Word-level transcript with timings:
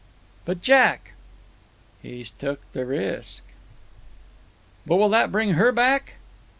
"But, 0.45 0.63
Jack?" 0.63 1.11
"He's 2.01 2.31
took 2.31 2.59
the 2.73 2.87
risk!" 2.87 3.43
"But 4.83 4.95
will 4.95 5.09
that 5.09 5.31
bring 5.31 5.51
HER 5.51 5.71
back?" 5.71 6.15